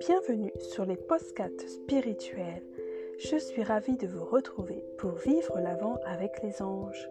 [0.00, 2.62] bienvenue sur les postcasts spirituels.
[3.18, 7.10] Je suis ravie de vous retrouver pour vivre l'avant avec les anges.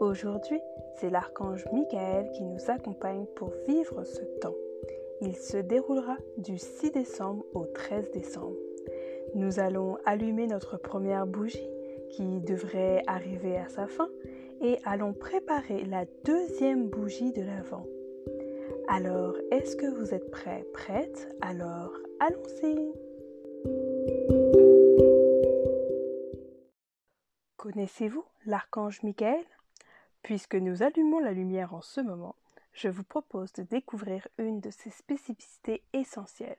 [0.00, 0.58] Aujourd'hui,
[0.96, 4.56] c'est l'archange Michael qui nous accompagne pour vivre ce temps.
[5.20, 8.56] Il se déroulera du 6 décembre au 13 décembre.
[9.36, 11.70] Nous allons allumer notre première bougie
[12.10, 14.08] qui devrait arriver à sa fin
[14.60, 17.86] et allons préparer la deuxième bougie de l'avant.
[18.90, 22.74] Alors, est-ce que vous êtes prêts, prête Alors, allons-y
[27.58, 29.44] Connaissez-vous l'archange Michael?
[30.22, 32.34] Puisque nous allumons la lumière en ce moment,
[32.72, 36.56] je vous propose de découvrir une de ses spécificités essentielles.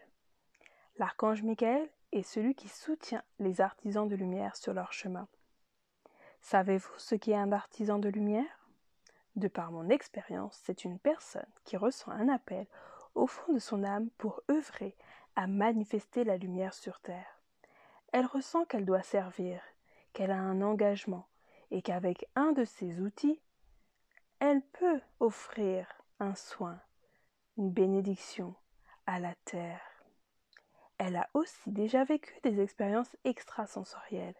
[0.98, 5.27] L'archange Michael est celui qui soutient les artisans de lumière sur leur chemin.
[6.41, 8.59] Savez-vous ce qu'est un artisan de lumière?
[9.35, 12.67] De par mon expérience, c'est une personne qui ressent un appel
[13.15, 14.95] au fond de son âme pour œuvrer
[15.35, 17.39] à manifester la lumière sur terre.
[18.12, 19.62] Elle ressent qu'elle doit servir,
[20.13, 21.27] qu'elle a un engagement,
[21.71, 23.39] et qu'avec un de ses outils,
[24.39, 25.87] elle peut offrir
[26.20, 26.79] un soin,
[27.57, 28.55] une bénédiction
[29.05, 29.82] à la terre.
[30.98, 34.35] Elle a aussi déjà vécu des expériences extrasensorielles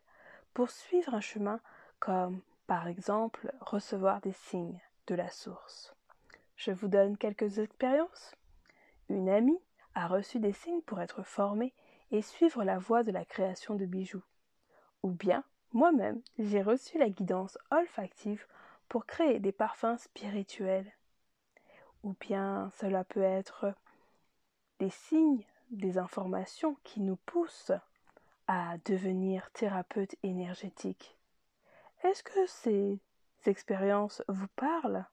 [0.54, 1.60] pour suivre un chemin
[2.00, 5.96] comme, par exemple, recevoir des signes, de la source.
[6.56, 8.36] Je vous donne quelques expériences.
[9.10, 9.60] Une amie
[9.96, 11.74] a reçu des signes pour être formée
[12.12, 14.22] et suivre la voie de la création de bijoux.
[15.02, 18.46] Ou bien, moi-même, j'ai reçu la guidance olfactive
[18.88, 20.94] pour créer des parfums spirituels.
[22.04, 23.74] Ou bien cela peut être
[24.78, 27.72] des signes, des informations qui nous poussent
[28.46, 31.19] à devenir thérapeute énergétique.
[32.04, 32.98] Est-ce que c'est
[33.46, 35.06] expériences vous parlent,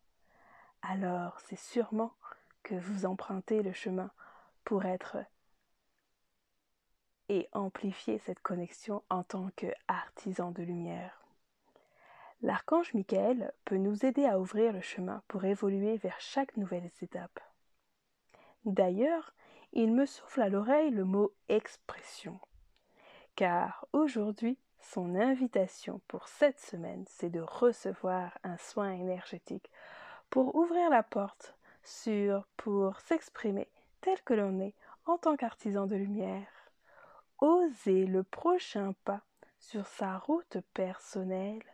[0.83, 2.13] alors c'est sûrement
[2.63, 4.11] que vous empruntez le chemin
[4.65, 5.19] pour être
[7.29, 11.25] et amplifier cette connexion en tant qu'artisan de lumière.
[12.43, 17.41] L'archange Michael peut nous aider à ouvrir le chemin pour évoluer vers chaque nouvelle étape.
[18.65, 19.33] D'ailleurs,
[19.73, 22.39] il me souffle à l'oreille le mot expression,
[23.35, 24.59] car aujourd'hui,
[24.93, 29.71] son invitation pour cette semaine, c'est de recevoir un soin énergétique
[30.31, 33.69] pour ouvrir la porte sur, pour s'exprimer
[34.01, 34.75] tel que l'on est
[35.07, 36.49] en tant qu'artisan de lumière.
[37.39, 39.23] Oser le prochain pas
[39.59, 41.65] sur sa route personnelle,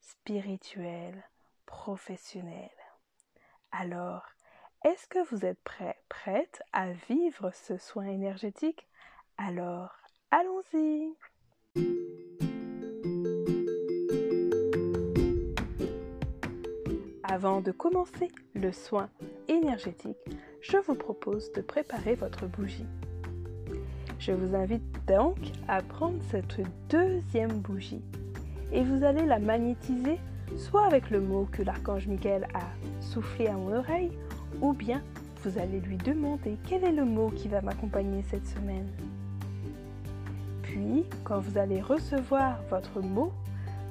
[0.00, 1.24] spirituelle,
[1.64, 2.70] professionnelle.
[3.72, 4.26] Alors,
[4.84, 8.86] est-ce que vous êtes prêt, prête à vivre ce soin énergétique?
[9.38, 9.96] Alors,
[10.30, 11.14] allons-y
[17.36, 19.10] Avant de commencer le soin
[19.46, 20.16] énergétique,
[20.62, 22.86] je vous propose de préparer votre bougie.
[24.18, 25.36] Je vous invite donc
[25.68, 28.00] à prendre cette deuxième bougie
[28.72, 30.18] et vous allez la magnétiser
[30.56, 32.62] soit avec le mot que l'archange Michael a
[33.02, 34.12] soufflé à mon oreille
[34.62, 35.02] ou bien
[35.44, 38.88] vous allez lui demander quel est le mot qui va m'accompagner cette semaine.
[40.62, 43.30] Puis, quand vous allez recevoir votre mot,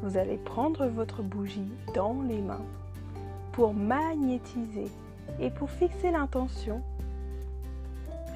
[0.02, 2.66] vous allez prendre votre bougie dans les mains
[3.56, 4.92] pour magnétiser
[5.40, 6.82] et pour fixer l'intention.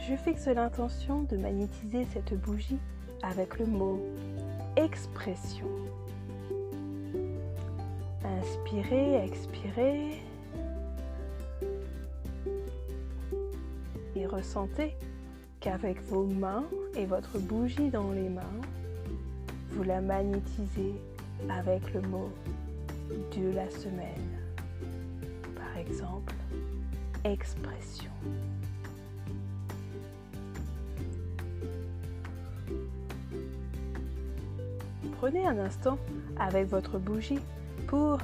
[0.08, 2.80] Je fixe l'intention de magnétiser cette bougie
[3.22, 4.00] avec le mot
[4.78, 5.68] expression.
[8.24, 10.22] Inspirez, expirez.
[14.16, 14.96] Et ressentez
[15.60, 16.64] qu'avec vos mains
[16.96, 18.62] et votre bougie dans les mains,
[19.72, 20.94] vous la magnétisez
[21.50, 22.30] avec le mot
[23.36, 24.39] de la semaine
[25.90, 26.36] exemple,
[27.24, 28.12] expression.
[35.18, 35.98] Prenez un instant
[36.40, 37.40] avec votre bougie
[37.88, 38.20] pour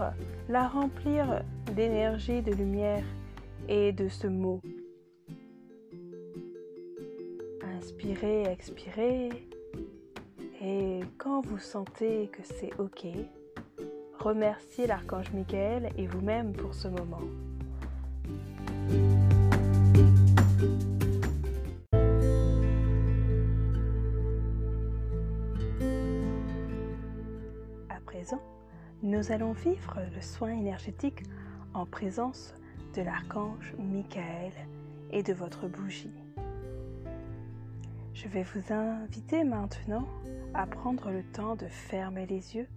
[0.48, 1.42] la remplir
[1.76, 3.04] d'énergie, de lumière
[3.68, 4.62] et de ce mot.
[7.78, 9.30] Inspirez, expirez.
[10.62, 13.06] Et quand vous sentez que c'est OK,
[14.20, 17.22] remerciez l'archange Michael et vous-même pour ce moment.
[29.26, 31.24] Nous allons vivre le soin énergétique
[31.74, 32.54] en présence
[32.96, 34.52] de l'archange Michael
[35.10, 36.14] et de votre bougie.
[38.14, 40.08] Je vais vous inviter maintenant
[40.54, 42.68] à prendre le temps de fermer les yeux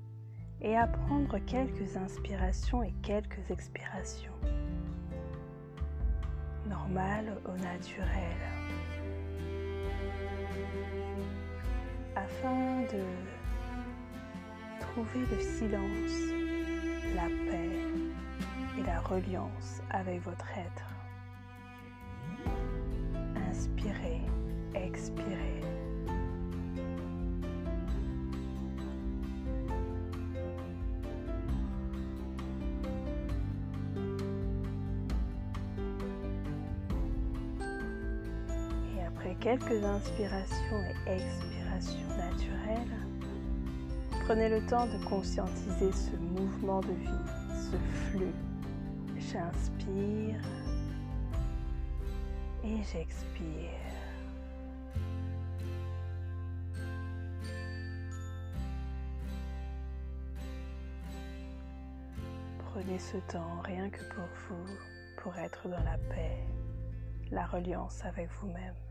[0.62, 4.32] et à prendre quelques inspirations et quelques expirations.
[6.66, 8.38] Normal au naturel.
[12.16, 13.37] afin de
[14.98, 16.34] trouver le silence,
[17.14, 17.70] la paix
[18.78, 20.88] et la reliance avec votre être.
[23.48, 24.22] Inspirez,
[24.74, 25.60] expirez.
[38.96, 43.17] Et après quelques inspirations et expirations naturelles,
[44.28, 47.08] prenez le temps de conscientiser ce mouvement de vie,
[47.50, 47.76] ce
[48.10, 48.34] flux.
[49.16, 50.38] J'inspire
[52.62, 53.70] et j'expire.
[62.58, 64.66] Prenez ce temps rien que pour vous,
[65.22, 66.44] pour être dans la paix,
[67.30, 68.87] la reliance avec vous-même.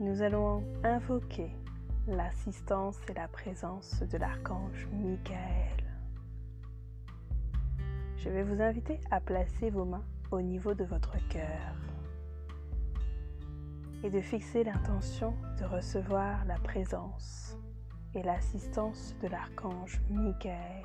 [0.00, 1.50] Nous allons invoquer
[2.06, 5.84] l'assistance et la présence de l'archange Michael.
[8.16, 11.74] Je vais vous inviter à placer vos mains au niveau de votre cœur
[14.02, 17.58] et de fixer l'intention de recevoir la présence
[18.14, 20.82] et l'assistance de l'archange Michael.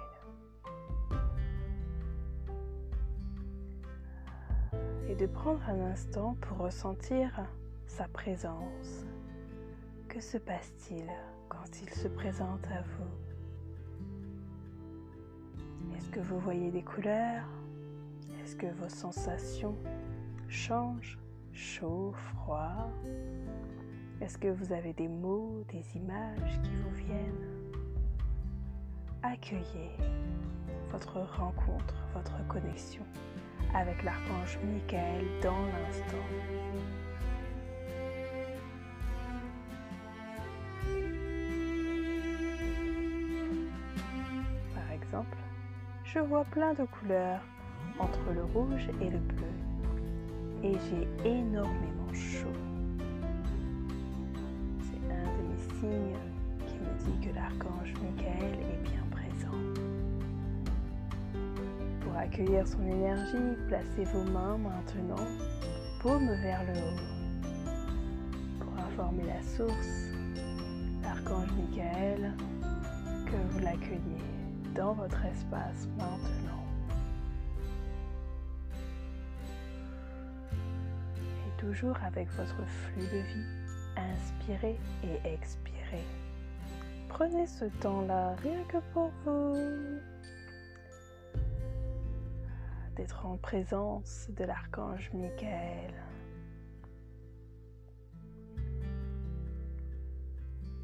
[5.07, 7.47] Et de prendre un instant pour ressentir
[7.93, 9.05] sa présence.
[10.09, 11.05] Que se passe-t-il
[11.47, 13.13] quand il se présente à vous?
[15.95, 17.47] Est-ce que vous voyez des couleurs?
[18.41, 19.75] Est-ce que vos sensations
[20.47, 21.19] changent?
[21.51, 22.89] Chaud, froid?
[24.21, 27.47] Est-ce que vous avez des mots, des images qui vous viennent?
[29.21, 29.91] Accueillez
[30.89, 33.05] votre rencontre, votre connexion
[33.75, 37.02] avec l'archange Michael dans l'instant.
[46.13, 47.41] Je vois plein de couleurs
[47.97, 49.47] entre le rouge et le bleu
[50.63, 52.53] et j'ai énormément chaud.
[54.79, 56.17] C'est un de mes signes
[56.67, 59.57] qui me dit que l'archange Michael est bien présent.
[62.01, 65.25] Pour accueillir son énergie, placez vos mains maintenant,
[66.01, 66.99] paume vers le haut.
[68.59, 70.11] Pour informer la source,
[71.01, 72.33] l'archange Michael,
[73.25, 74.32] que vous l'accueillez
[74.73, 76.65] dans votre espace maintenant.
[81.21, 83.45] Et toujours avec votre flux de vie,
[83.97, 86.03] inspirez et expirez.
[87.09, 89.55] Prenez ce temps-là rien que pour vous.
[92.95, 95.93] D'être en présence de l'archange Michael.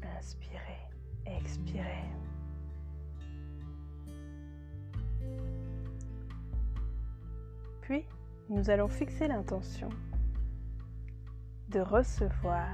[0.02, 0.88] Inspirez,
[1.26, 2.29] expirez.
[7.90, 8.06] Puis,
[8.48, 9.88] nous allons fixer l'intention
[11.70, 12.68] de recevoir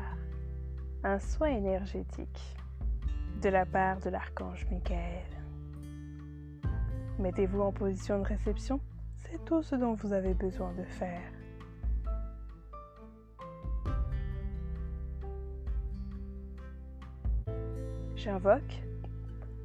[1.05, 2.55] un soin énergétique
[3.41, 5.25] de la part de l'archange Michael.
[7.19, 8.79] Mettez-vous en position de réception,
[9.17, 11.33] c'est tout ce dont vous avez besoin de faire.
[18.17, 18.83] J'invoque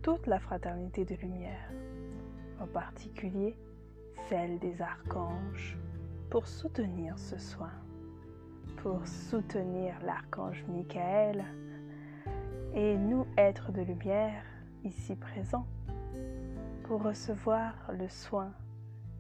[0.02, 1.70] toute la fraternité de lumière,
[2.62, 3.58] en particulier
[4.30, 5.78] celle des archanges
[6.30, 7.72] pour soutenir ce soin,
[8.78, 11.44] pour soutenir l'archange Michael
[12.74, 14.44] et nous, êtres de lumière,
[14.84, 15.68] ici présents,
[16.84, 18.52] pour recevoir le soin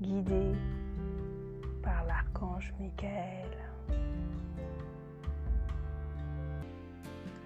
[0.01, 0.53] guidé
[1.83, 3.49] par l'archange Michael.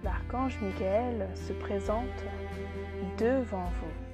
[0.04, 2.24] L'archange Michael se présente
[3.18, 4.06] devant vous.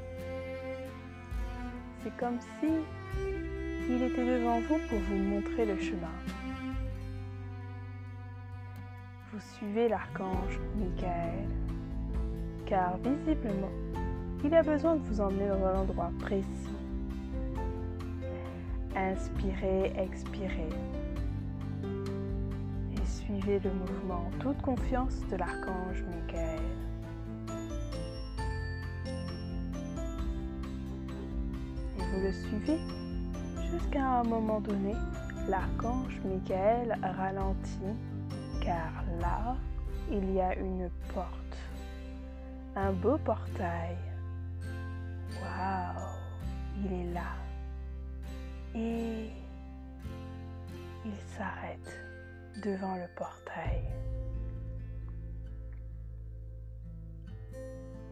[2.03, 2.69] C'est comme si
[3.89, 6.13] il était devant vous pour vous montrer le chemin.
[9.33, 11.49] Vous suivez l'archange Michael,
[12.67, 13.73] car visiblement,
[14.45, 16.49] il a besoin de vous emmener dans un endroit précis.
[18.95, 20.69] Inspirez, expirez.
[22.93, 26.61] Et suivez le mouvement toute confiance de l'archange Michael.
[31.99, 33.02] Et vous le suivez
[33.73, 34.95] jusqu'à un moment donné,
[35.49, 37.97] l'archange Michael ralentit
[38.61, 39.57] car là,
[40.11, 41.57] il y a une porte,
[42.77, 43.97] un beau portail
[45.41, 46.09] Waouh,
[46.85, 47.35] il est là.
[48.75, 49.31] Et
[51.05, 52.05] il s'arrête
[52.63, 53.83] devant le portail.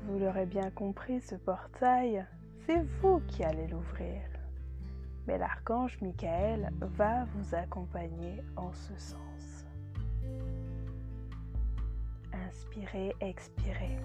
[0.05, 2.25] Vous l'aurez bien compris, ce portail,
[2.67, 4.30] c'est vous qui allez l'ouvrir.
[5.27, 9.67] Mais l'archange Michael va vous accompagner en ce sens.
[12.33, 13.99] Inspirez, expirez.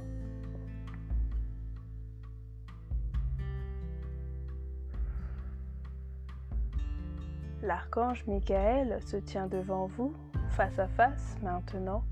[7.66, 10.14] L'archange Michael se tient devant vous,
[10.50, 12.04] face à face maintenant,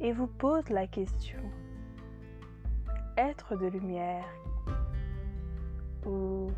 [0.00, 1.40] et vous pose la question.
[3.16, 4.26] Être de lumière
[6.04, 6.50] ou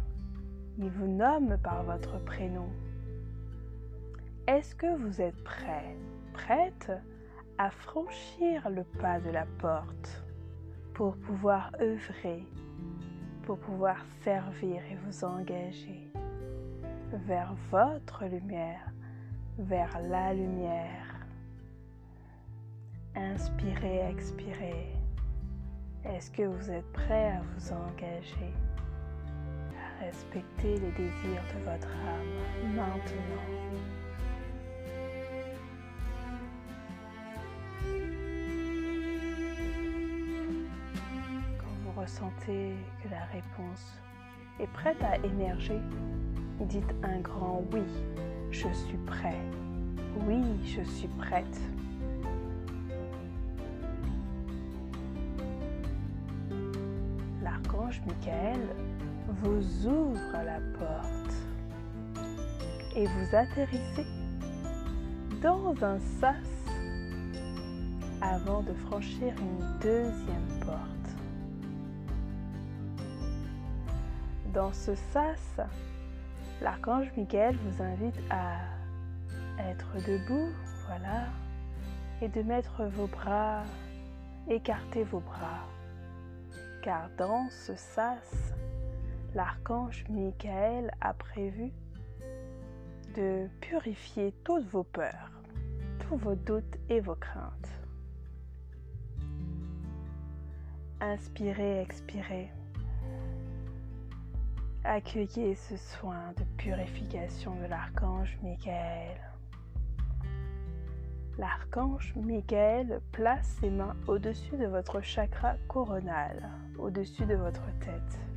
[0.78, 2.68] il vous nomme par votre prénom.
[4.46, 5.96] Est-ce que vous êtes prêt,
[6.32, 6.92] prête
[7.58, 10.24] à franchir le pas de la porte
[10.94, 12.46] pour pouvoir œuvrer,
[13.42, 16.10] pour pouvoir servir et vous engager
[17.26, 18.92] vers votre lumière,
[19.58, 21.26] vers la lumière?
[23.16, 24.94] Inspirez, expirez.
[26.04, 28.54] Est-ce que vous êtes prêt à vous engager,
[30.00, 33.42] à respecter les désirs de votre âme maintenant
[41.58, 44.00] Quand vous ressentez que la réponse
[44.60, 45.80] est prête à émerger,
[46.60, 47.82] dites un grand oui,
[48.50, 49.38] je suis prêt.
[50.26, 51.60] Oui, je suis prête.
[57.88, 58.60] L'archange Michael
[59.40, 61.34] vous ouvre la porte
[62.96, 64.06] et vous atterrissez
[65.40, 66.34] dans un sas
[68.20, 70.88] avant de franchir une deuxième porte.
[74.52, 75.60] Dans ce sas,
[76.60, 78.56] l'archange Michael vous invite à
[79.70, 80.48] être debout,
[80.86, 81.26] voilà,
[82.20, 83.62] et de mettre vos bras,
[84.48, 85.64] écarter vos bras.
[86.82, 88.52] Car dans ce sas,
[89.34, 91.72] l'archange Michael a prévu
[93.14, 95.30] de purifier toutes vos peurs,
[95.98, 97.68] tous vos doutes et vos craintes.
[101.00, 102.50] Inspirez, expirez.
[104.84, 109.20] Accueillez ce soin de purification de l'archange Michael.
[111.38, 118.27] L'archange Michael place ses mains au-dessus de votre chakra coronal, au-dessus de votre tête.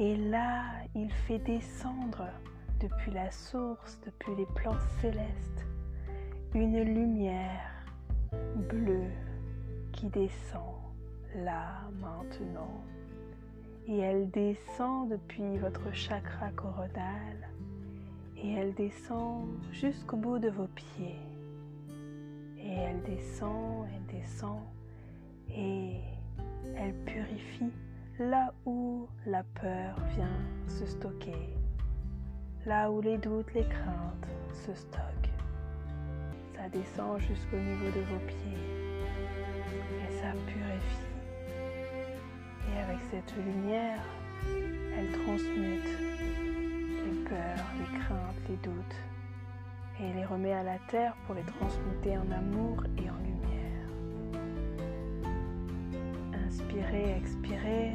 [0.00, 0.62] Et là,
[0.94, 2.28] il fait descendre
[2.80, 5.66] depuis la source, depuis les plans célestes,
[6.54, 7.84] une lumière
[8.70, 9.10] bleue
[9.92, 10.76] qui descend
[11.34, 12.80] là maintenant
[13.88, 17.48] et elle descend depuis votre chakra coronal
[18.36, 21.18] et elle descend jusqu'au bout de vos pieds.
[22.56, 24.60] Et elle descend, elle descend
[25.50, 25.96] et
[26.76, 27.72] elle purifie
[28.18, 31.56] là où la peur vient se stocker,
[32.66, 35.30] là où les doutes, les craintes se stockent.
[36.56, 38.58] Ça descend jusqu'au niveau de vos pieds
[40.06, 41.08] et ça purifie
[42.74, 44.00] et avec cette lumière,
[44.96, 45.98] elle transmute
[47.04, 48.96] les peurs, les craintes, les doutes
[50.00, 53.57] et les remet à la terre pour les transmuter en amour et en lumière.
[56.58, 57.92] Inspirez, expirez.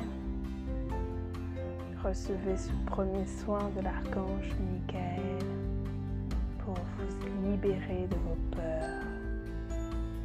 [2.01, 5.39] Recevez ce premier soin de l'archange Michael
[6.59, 9.03] pour vous libérer de vos peurs,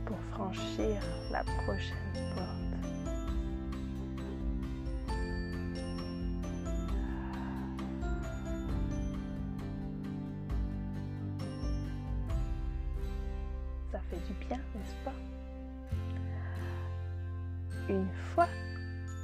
[0.04, 1.00] pour franchir
[1.32, 2.67] la prochaine porte.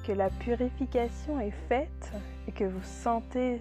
[0.06, 2.12] Que la purification est faite
[2.46, 3.60] et que vous sentez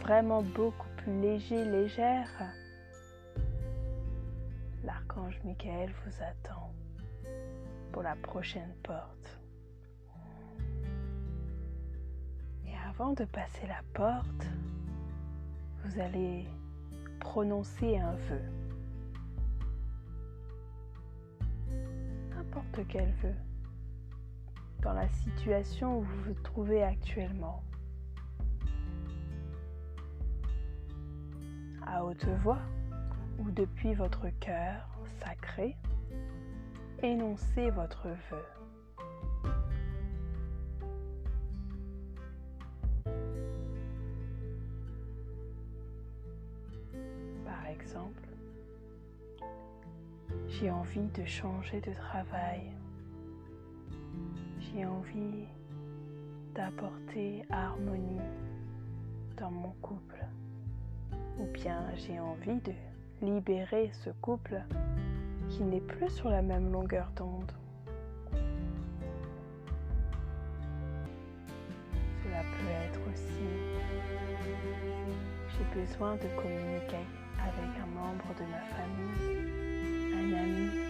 [0.00, 2.30] vraiment beaucoup plus léger, légère,
[4.84, 6.72] l'archange Michael vous attend
[7.92, 9.38] pour la prochaine porte.
[12.66, 14.46] Et avant de passer la porte,
[15.84, 16.46] vous allez
[17.18, 18.42] prononcer un vœu.
[22.30, 23.34] n'importe quel vœu
[24.82, 27.62] dans la situation où vous vous trouvez actuellement.
[31.86, 32.60] À haute voix
[33.38, 34.88] ou depuis votre cœur
[35.22, 35.76] sacré,
[37.02, 38.44] énoncez votre vœu.
[47.44, 48.28] Par exemple,
[50.48, 52.72] j'ai envie de changer de travail.
[54.72, 55.46] J'ai envie
[56.54, 58.20] d'apporter harmonie
[59.36, 60.24] dans mon couple.
[61.38, 62.72] Ou bien j'ai envie de
[63.20, 64.62] libérer ce couple
[65.48, 67.50] qui n'est plus sur la même longueur d'onde.
[72.22, 73.40] Cela peut être aussi
[75.50, 77.04] j'ai besoin de communiquer
[77.40, 80.89] avec un membre de ma famille, un ami,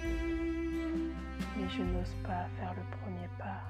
[1.60, 3.60] mais je n'ose pas faire le premier pas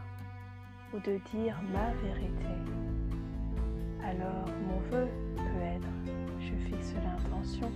[0.92, 2.54] ou de dire ma vérité.
[4.04, 5.88] Alors mon vœu peut être,
[6.40, 7.70] je fixe l'intention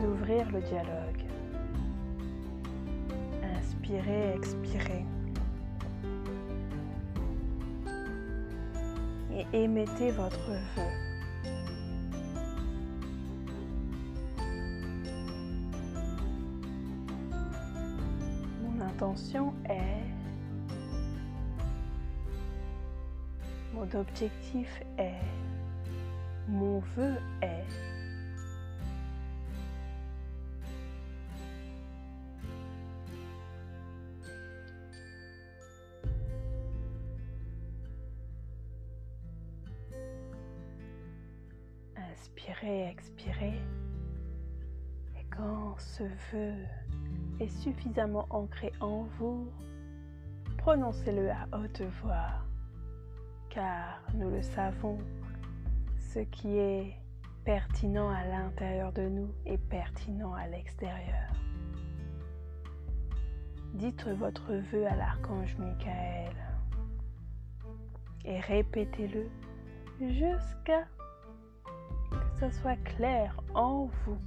[0.00, 1.24] d'ouvrir le dialogue.
[3.58, 5.04] Inspirez, expirez.
[9.32, 11.15] Et émettez votre vœu.
[19.68, 20.16] Est,
[23.74, 25.12] mon objectif est,
[26.48, 27.64] mon vœu est.
[41.96, 43.60] Inspirez, expirez.
[45.18, 46.54] Et quand ce vœu
[47.40, 49.48] est suffisamment ancré en vous,
[50.58, 52.42] prononcez-le à haute voix,
[53.50, 54.98] car nous le savons,
[55.98, 56.94] ce qui est
[57.44, 61.32] pertinent à l'intérieur de nous est pertinent à l'extérieur.
[63.74, 66.34] Dites votre vœu à l'archange Michael
[68.24, 69.28] et répétez-le
[70.00, 70.84] jusqu'à
[72.10, 74.18] que ce soit clair en vous.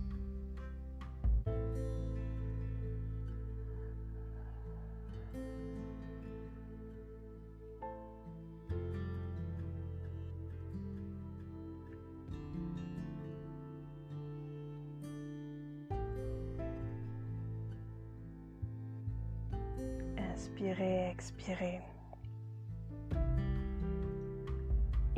[20.40, 21.82] Inspirez, expirez.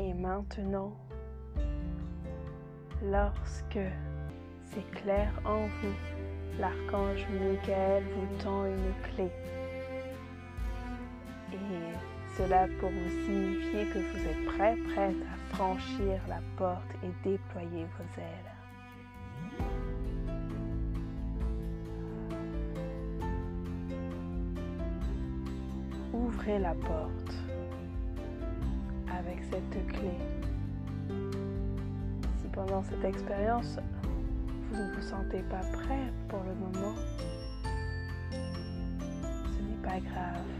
[0.00, 0.96] Et maintenant,
[3.04, 3.78] lorsque
[4.64, 5.94] c'est clair en vous,
[6.58, 9.30] l'archange Michael vous tend une clé.
[11.52, 17.28] Et cela pour vous signifier que vous êtes prêt, prête à franchir la porte et
[17.28, 18.51] déployer vos ailes.
[26.50, 27.34] La porte
[29.08, 30.10] avec cette clé.
[32.40, 33.78] Si pendant cette expérience,
[34.70, 36.96] vous ne vous sentez pas prêt pour le moment,
[38.32, 40.50] ce n'est pas grave.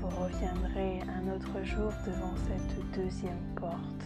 [0.00, 4.04] Vous reviendrez un autre jour devant cette deuxième porte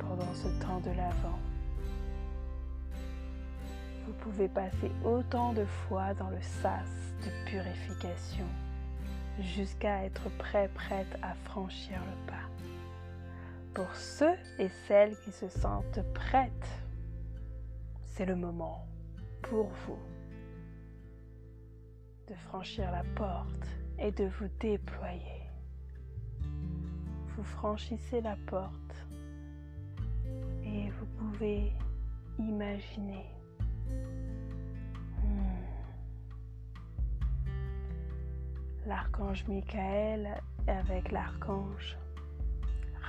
[0.00, 1.38] pendant ce temps de l'avant.
[4.04, 6.88] Vous pouvez passer autant de fois dans le sas
[7.24, 8.46] de purification
[9.40, 12.48] jusqu'à être prêt, prête à franchir le pas.
[13.74, 16.80] Pour ceux et celles qui se sentent prêtes,
[18.04, 18.86] c'est le moment
[19.42, 19.98] pour vous
[22.28, 23.66] de franchir la porte
[23.98, 25.50] et de vous déployer.
[27.36, 29.06] Vous franchissez la porte
[30.64, 31.72] et vous pouvez
[32.38, 33.26] imaginer
[38.86, 40.28] l'archange Michael
[40.68, 41.98] avec l'archange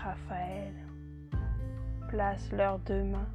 [0.04, 0.74] Raphaël
[2.10, 3.30] placent leurs deux mains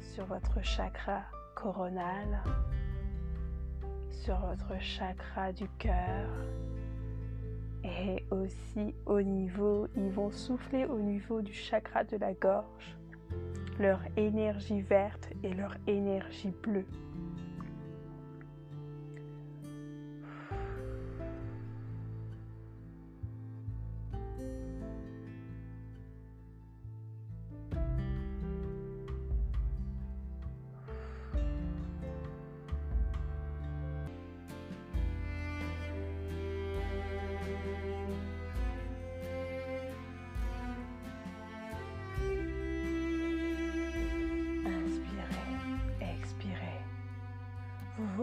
[0.00, 1.22] sur votre chakra
[1.54, 2.42] coronal,
[4.10, 6.28] sur votre chakra du cœur
[7.84, 12.96] et aussi au niveau, ils vont souffler au niveau du chakra de la gorge,
[13.78, 16.86] leur énergie verte et leur énergie bleue.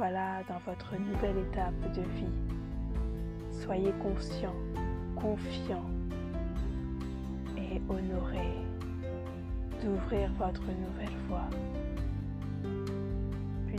[0.08, 2.32] Voilà dans votre nouvelle étape de vie.
[3.64, 4.54] Soyez conscient,
[5.16, 5.90] confiant
[7.58, 8.52] et honoré
[9.82, 11.50] d'ouvrir votre nouvelle voie.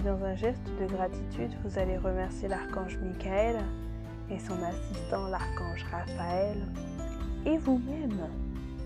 [0.04, 3.56] dans un geste de gratitude, vous allez remercier l'archange Michael
[4.28, 6.56] et son assistant l'archange Raphaël
[7.44, 8.28] et vous-même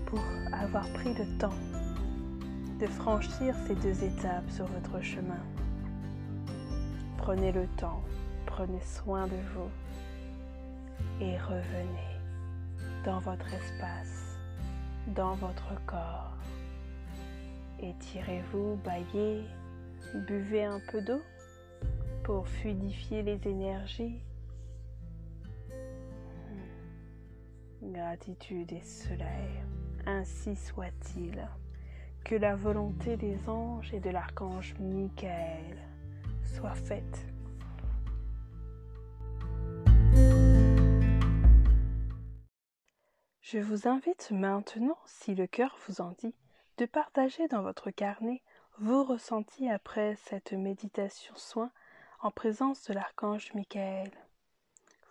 [0.05, 0.21] pour
[0.53, 1.57] avoir pris le temps
[2.79, 5.41] de franchir ces deux étapes sur votre chemin.
[7.21, 8.01] Prenez le temps,
[8.47, 9.69] prenez soin de vous
[11.23, 12.17] et revenez
[13.05, 14.39] dans votre espace,
[15.05, 16.35] dans votre corps.
[17.79, 19.43] Étirez-vous, baillez,
[20.25, 21.21] buvez un peu d'eau
[22.23, 24.19] pour fluidifier les énergies.
[27.83, 29.61] Gratitude et soleil,
[30.07, 31.47] ainsi soit-il.
[32.25, 35.90] Que la volonté des anges et de l'archange Michael
[36.53, 37.25] soit faite.
[43.41, 46.35] Je vous invite maintenant, si le cœur vous en dit,
[46.77, 48.41] de partager dans votre carnet
[48.79, 51.71] vos ressentis après cette méditation soin
[52.21, 54.09] en présence de l'archange Michael.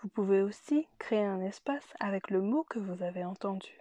[0.00, 3.79] Vous pouvez aussi créer un espace avec le mot que vous avez entendu,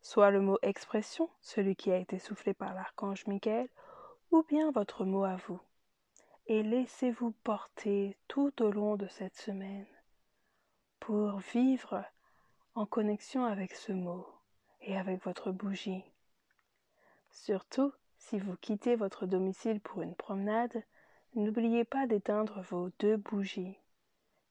[0.00, 3.68] soit le mot expression, celui qui a été soufflé par l'archange Michael,
[4.30, 5.60] ou bien votre mot à vous.
[6.52, 9.86] Et laissez-vous porter tout au long de cette semaine
[10.98, 12.04] pour vivre
[12.74, 14.26] en connexion avec ce mot
[14.80, 16.02] et avec votre bougie.
[17.30, 20.82] Surtout, si vous quittez votre domicile pour une promenade,
[21.36, 23.78] n'oubliez pas d'éteindre vos deux bougies.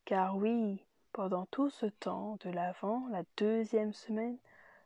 [0.05, 0.81] Car oui,
[1.11, 4.37] pendant tout ce temps de l'avant, la deuxième semaine,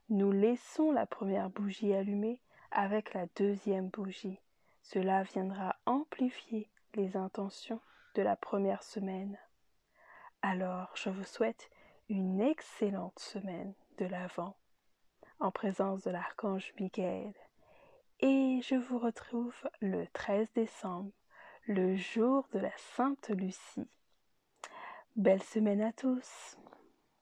[0.09, 4.39] nous laissons la première bougie allumée avec la deuxième bougie.
[4.81, 7.81] Cela viendra amplifier les intentions
[8.15, 9.37] de la première semaine.
[10.41, 11.69] Alors, je vous souhaite
[12.09, 14.55] une excellente semaine de l'Avent
[15.39, 17.33] en présence de l'archange Michael.
[18.19, 21.11] Et je vous retrouve le 13 décembre,
[21.65, 23.89] le jour de la Sainte Lucie.
[25.15, 26.57] Belle semaine à tous.